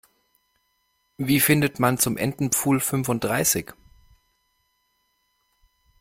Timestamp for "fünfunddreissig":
2.79-3.73